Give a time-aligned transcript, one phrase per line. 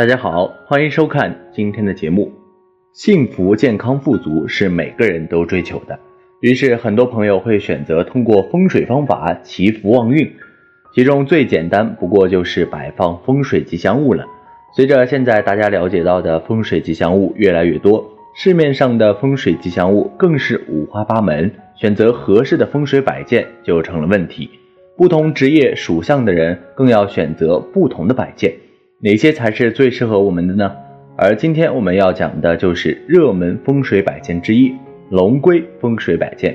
[0.00, 2.32] 大家好，欢迎收看今天的节目。
[2.94, 6.00] 幸福、健康、富足是每个人都追求的，
[6.40, 10.32] 于是很多朋友会选择通过风水方法祈福旺运。
[10.94, 14.24] 其中最简单不过就是摆放风水吉祥物了。
[14.74, 18.02] 随着现在大家了解到的风水吉祥物越来越多，
[18.34, 24.48] 市面上的风水吉祥物更是五花八门，选择合适的风水摆件就成了问题。
[24.96, 28.54] 不同职业属相的人更要选择不同的摆件，
[29.02, 30.70] 哪些才是最适合我们的呢？
[31.16, 34.74] 而今天我们要讲的就是热门风水摆件之一——
[35.08, 36.54] 龙龟风水摆件。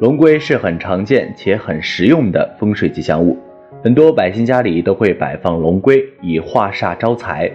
[0.00, 3.36] 龙龟是很常见且很实用的风水吉祥物。
[3.84, 7.50] 很多百姓家里都会摆放龙龟，以化煞招财。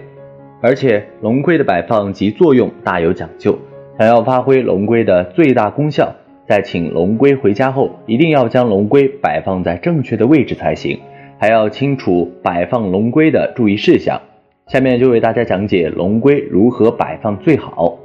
[0.62, 3.58] 而且龙龟的摆放及作用大有讲究，
[3.98, 6.14] 想要发挥龙龟的最大功效，
[6.48, 11.00] 在请龙龟回家后，一定要将龙龟摆放在正确的位置才行，
[11.38, 14.20] 还要清楚摆放龙龟的注意事项。
[14.68, 17.98] 下面就为大家讲解龙龟如何摆放最好。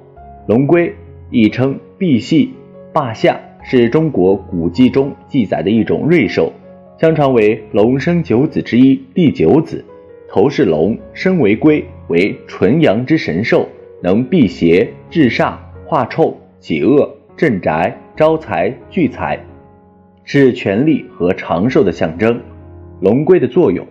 [0.47, 0.93] 龙龟
[1.29, 2.49] 亦称赑屃、
[2.91, 6.51] 霸下，是中国古籍中记载的一种瑞兽。
[6.97, 9.85] 相传为龙生九子之一，第九子，
[10.27, 13.65] 头是龙，身为龟，为纯阳之神兽，
[14.03, 15.53] 能辟邪、治煞、
[15.85, 19.39] 化臭、解厄、镇宅、招财、聚财，
[20.25, 22.37] 是权力和长寿的象征。
[23.01, 23.87] 龙龟的作用，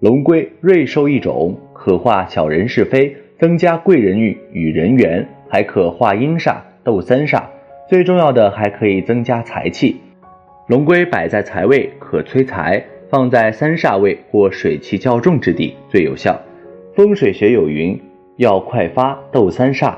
[0.00, 7.44] 龙龟瑞兽一种，可化小人是非，增加贵人运与人缘，还可化阴煞、斗三煞，
[7.88, 9.96] 最重要的还可以增加财气。
[10.66, 16.38] 龙龟摆在财位可催财，放在三煞位或水气较重之地最有效。
[16.94, 17.98] 风水学有云：
[18.36, 19.94] 要快发斗三煞，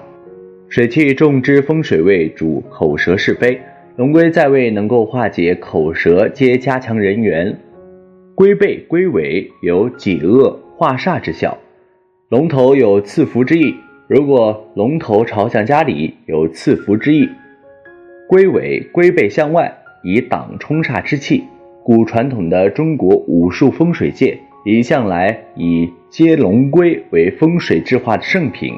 [0.69, 3.61] 水气重之风水位主口舌是非，
[3.97, 7.59] 龙龟在位能够化解口舌，皆加强人缘。
[8.35, 11.59] 龟背龟尾有解厄化煞之效，
[12.31, 13.75] 龙头有赐福之意。
[14.09, 17.27] 如果龙头朝向家里，有赐福之意；
[18.29, 19.79] 龟尾龟背向外。
[20.05, 21.45] 以挡冲煞之气，
[21.85, 28.75] 古传统的中国武术风水界一向来以接龙龟为风水制化的圣品。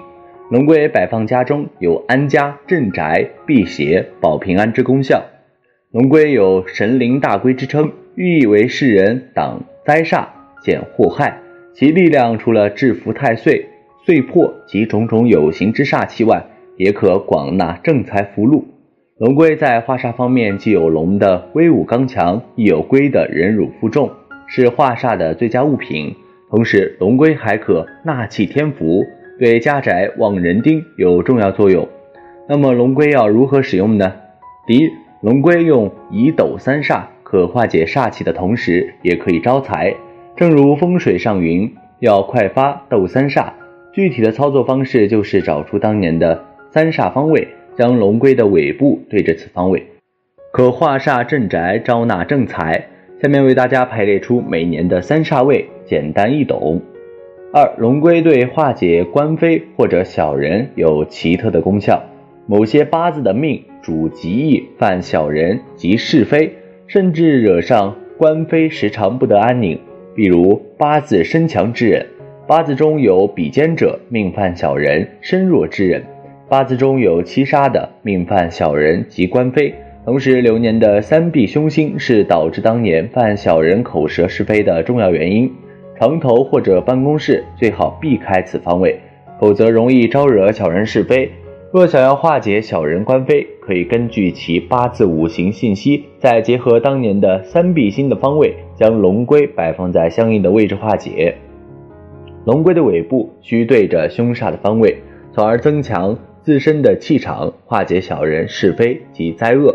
[0.50, 5.24] 龙龟摆放家中有安家、镇宅、辟邪、保平安之功效。
[5.92, 10.26] 龙龟有神灵大龟之称，寓意为世人挡灾煞、
[10.62, 11.40] 减祸害。
[11.72, 13.66] 其力量除了制服太岁、
[14.04, 16.44] 岁破及种种有形之煞气外，
[16.76, 18.64] 也可广纳正财福禄。
[19.18, 24.10] 龙龟在化煞方面，既有龙的威武刚强，亦有龟的忍辱负重，
[24.46, 26.14] 是化煞的最佳物品。
[26.50, 29.04] 同时，龙龟还可纳气添福，
[29.38, 31.88] 对家宅旺人丁有重要作用。
[32.48, 34.12] 那么，龙龟要如何使用呢？
[34.66, 34.90] 第一，
[35.22, 37.02] 龙龟用以斗三煞，
[37.34, 39.92] 可化解煞气的同时，也可以招财。
[40.36, 41.68] 正如风水上云，
[41.98, 43.48] 要快发斗三煞。
[43.92, 47.48] 具体的操作方式就是找出当年的三煞方位。
[47.76, 49.84] 将龙龟的尾部对着此方位，
[50.52, 52.86] 可化煞镇宅，招纳正财。
[53.20, 56.80] 下面为大家排列出每年的三煞位，简单易懂。
[57.52, 62.00] 二、龙龟对化解官非或者小人有奇特的功效。
[62.46, 66.54] 某些八字的命主极易犯小人及是非，
[66.86, 69.78] 甚至惹上官非，时常不得安宁。
[70.14, 72.06] 比如八字身强之人，
[72.46, 76.02] 八字中有比肩者，命犯小人；身弱之人。
[76.48, 79.74] 八字中有七杀的命犯小人及官非，
[80.04, 85.50] 同时流年的三弊凶星是导致当年犯小人口舌是非的重要原因。
[85.98, 89.00] 床头或者办公室最好避开此方位，
[89.40, 91.30] 否则容易招惹小人是非。
[91.74, 101.34] 若想要化解小人官非，可以根据其八字五行信息，再结合当年的三弊星的方位，将龙龟摆放在相应的位置化解。
[102.44, 104.96] 龙龟的尾部需对着凶煞的方位，
[105.32, 106.16] 从而增强。
[106.42, 109.74] 自身的气场化解小人是非及灾厄，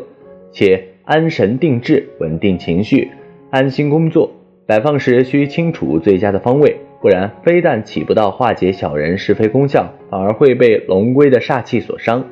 [0.54, 3.10] 且安神定志，稳定情绪，
[3.50, 4.32] 安心工作。
[4.66, 12.26] 摆放时需清楚最佳的方位，不然非但起不到化解小人是非功效，反而会被龙龟的煞气所伤。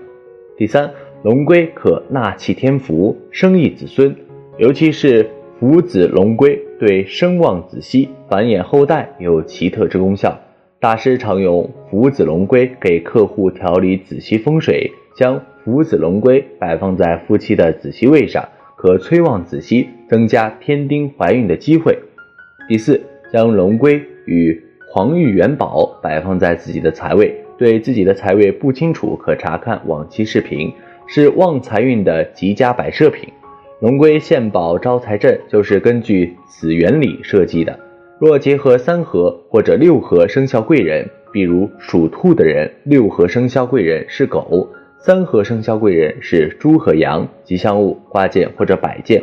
[0.57, 0.91] 第三，
[1.23, 4.13] 龙龟可纳气添福，生益子孙，
[4.57, 5.29] 尤其是
[5.59, 10.37] 福子龙龟，对生旺子息、繁衍后代有奇特之功效。
[10.79, 21.97] 大师常用福子龙龟给客户调理子息风水，将福子龙龟摆放在夫妻的子息位上，可催旺子息，增加添丁怀孕的机会。
[22.67, 30.71] 第四，将龙龟与黄玉元宝摆放在自己的财位，对自己的财位不清楚，可查看往期视频，
[31.07, 33.27] 是旺财运的极佳摆设品。
[33.79, 37.79] 龙龟献宝招财阵就是根据此原理设计的。
[38.19, 49.21] 若结合三合或者六合生肖贵人，比如属兔的人，六合生肖贵人是狗；三合生肖贵人是猪和羊，吉祥物挂件或者摆件，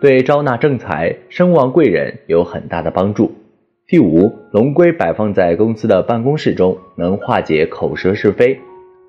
[0.00, 3.30] 对招纳正财、声望贵人有很大的帮助。
[3.92, 8.58] 第五，龙龟摆放在公司的办公室中，能化解口舌是非，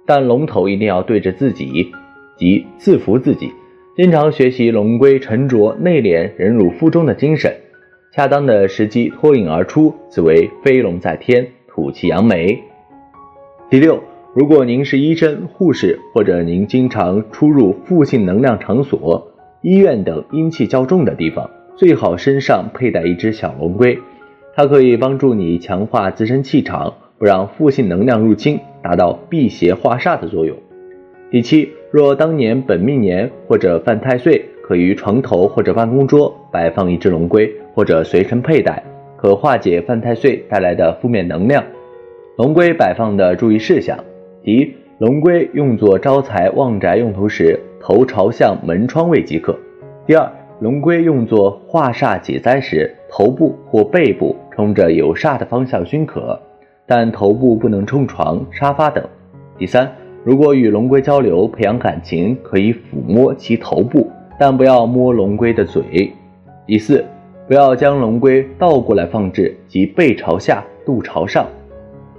[0.06, 1.89] 但龙头一定要对着自己，
[2.35, 3.50] 即自服自己。
[3.95, 7.56] 经常学习龙龟沉着内敛、忍辱负重的精神，
[8.12, 12.62] 恰当的时机脱颖而出，此为飞龙在天，吐气扬眉。
[13.69, 14.03] 第六，
[14.35, 19.31] 如果您是医生、护士，或者您经常出入负性能量场所、
[19.62, 23.97] 医院等阴气较重的地方，最好身上佩戴一只小龙龟，
[24.56, 30.56] 它可以帮助你强化自身气场，不让负性能量入侵，达到辟邪化煞的作用。
[31.32, 38.84] 第七，若当年本命年或者犯太岁，可于床头或者办公桌摆放一只龙龟，或者随身佩戴，
[39.18, 41.64] 可化解犯太岁带来的负面能量。
[42.38, 43.98] 龙龟摆放的注意事项：
[44.44, 49.54] 第一，龙龟用作招财旺宅用途时，头朝向门窗位即可；
[50.06, 56.40] 第二，龙龟用作化煞解灾时，头部或背部冲着有煞的方向均可，
[56.86, 59.04] 但头部不能冲床、沙发等；
[59.58, 59.92] 第三。
[60.24, 64.10] 如果与龙龟交流、培养感情，可以抚摸其头部，
[64.40, 66.14] 但不要摸龙龟的嘴。
[66.66, 67.04] 第四，
[67.46, 71.46] 不要将龙龟倒过来放置，即背朝下、肚朝上。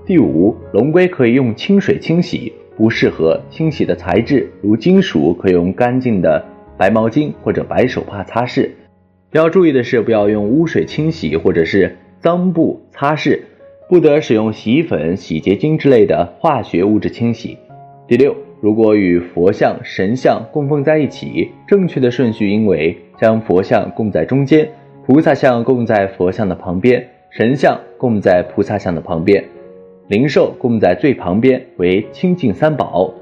[0.05, 6.45] 第五，龙龟可以用清水清洗，不适合清洗的材质如金属，可用干净的
[6.77, 8.69] 白毛巾或者白手帕擦拭。
[9.33, 13.38] 要注意的是，不要用污水清洗或者是脏布擦拭，
[13.87, 17.59] 不得使用洗衣粉、洗洁精之类的化学物质清洗。
[18.09, 24.67] 第六，如果与佛像、神像供奉在一起，正确的顺序应为将佛像供在中间，
[25.05, 29.44] 菩萨像供在佛像的旁边，神像供在菩萨像的旁边，
[30.09, 33.12] 灵兽供在最旁边，为清净三宝。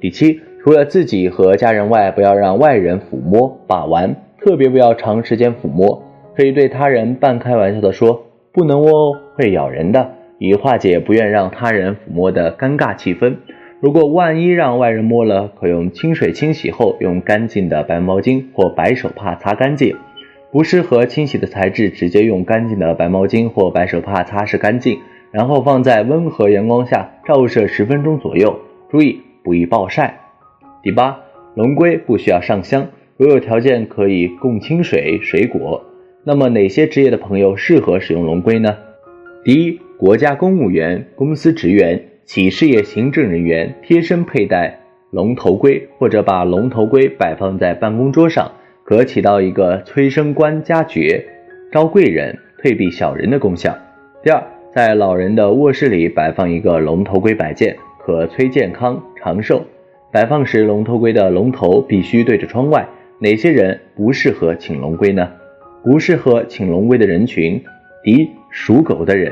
[0.00, 6.00] 第七，除了自己和家人外，不要让外人抚摸把玩，特别不要长时间抚摸，
[6.36, 8.22] 可以对他人半开玩笑的说
[8.54, 13.36] ：“不能摸哦，会咬人的”，以化解不愿让他人抚摸的尴尬气氛。
[13.80, 19.96] 如果万一让外人摸了，可用清水清洗后，用干净的白毛巾或白手帕擦干净。
[20.52, 25.00] 不适合清洗的材质，直接用干净的白毛巾或白手帕擦拭干净，
[25.32, 28.60] 然后放在温和阳光下照射十分钟左右。
[28.88, 30.20] 注意不宜暴晒。
[30.80, 31.18] 第八，
[31.56, 32.86] 龙龟不需要上香，
[33.16, 35.84] 如有条件可以供清水、水果。
[36.26, 38.76] 那么哪些职业的朋友适合使用龙龟呢？
[39.44, 42.02] 第一，国家公务员、公司职员。
[42.24, 44.80] 企事业行政人员贴身佩戴
[45.10, 48.50] 龙头龟，或者把龙头龟摆放在办公桌上，
[48.82, 51.22] 可起到一个催升官加爵、
[51.70, 53.76] 招贵人、退避小人的功效。
[54.22, 54.42] 第二，
[54.74, 59.62] 在老人的卧室里摆放一个龙头龟摆件，可催健康长寿。
[60.10, 62.88] 摆放时，龙头龟的龙头必须对着窗外。
[63.18, 65.30] 哪些人不适合请龙龟呢？
[65.84, 67.62] 不适合请龙龟的人群：
[68.02, 69.30] 第一，属狗的人。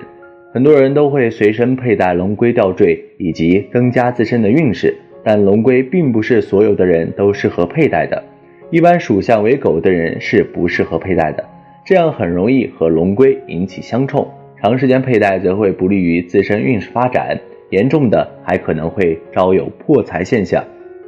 [0.52, 4.94] 很多人都会随身佩戴龙龟吊坠，以及增加自身的运势，
[5.25, 8.22] 但龙龟并不是所有的人都适合佩戴的。
[8.70, 11.43] 一般属相为狗的人是不适合佩戴的，
[11.86, 14.29] 这样很容易和龙龟引起相冲，
[14.60, 20.62] 长时间佩戴则会不利于自身运势发展，严重的还可能会招有破财现象。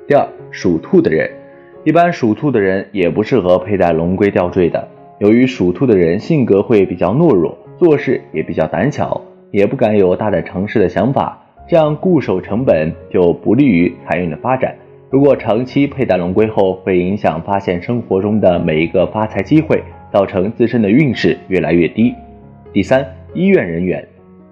[0.09, 1.31] 第二，属兔的人，
[1.85, 4.89] 一般属兔的人也不适合佩戴龙龟吊坠的，
[5.25, 9.19] 由于属兔的人性格会比较懦弱，做事也比较胆小。
[9.51, 14.75] 也不敢有大胆尝试的想法，这样固守成本就不利于财运的发展。
[15.09, 22.15] 如果长期佩戴龙龟后，会影响发现生活中的每一个发财机会，造成自身的运势越来越低。
[22.75, 23.03] 第三，
[23.33, 24.07] 医院人员，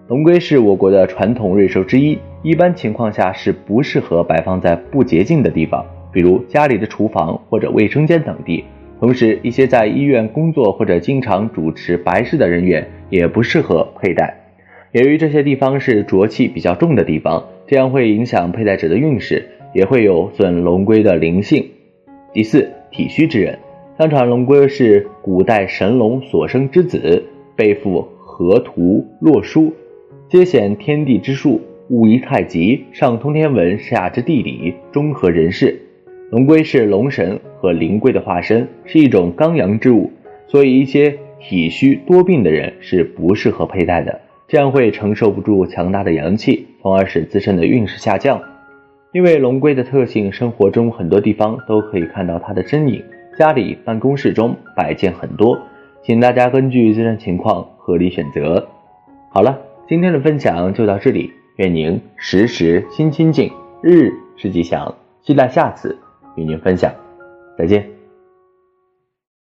[0.09, 8.64] 龙龟是我国的传统瑞兽之一，一般情况下是不适合摆放在不洁净的地方，比如家里的厨房或者卫生间等地。
[9.02, 14.32] 同时，一些在医院工作或者经常主持白事的人员也不适合佩戴。
[14.92, 19.44] 由于这些地方是浊气比较重的地方，这样会影响佩戴者的运势，
[19.75, 21.68] 也会有损龙龟的灵性。
[22.32, 23.59] 第四，体虚之人，
[23.99, 27.25] 相传龙龟是古代神龙所生之子，
[27.56, 29.73] 背负河图洛书，
[30.28, 35.76] 皆显天地之数，物宜太极，上通天文，下知地理，中和人事。
[36.33, 40.11] 龙龟是龙神和灵龟的化身，是一种刚阳之物，
[40.47, 44.19] 所以一些体虚多病的人是不适合佩戴的。
[44.49, 48.41] 这样会承受不住强大的阳气，从而使自身的运势下降。
[49.12, 53.05] 因为龙龟的特性，生活中很多地方都可以看到它的身影。
[53.39, 55.59] 家里、办公室中摆件很多，
[56.03, 58.67] 请大家根据自身情况合理选择。
[59.29, 61.31] 好了，今天的分享就到这里。
[61.57, 64.95] 愿您时时心清静，日日是吉祥。
[65.21, 65.99] 期待下次
[66.35, 66.95] 与您分享，
[67.57, 67.91] 再见。